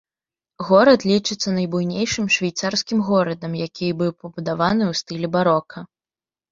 [0.69, 5.77] Горад лічыцца найбуйнейшым швейцарскім горадам, які быў пабудаваны ў стылі барока.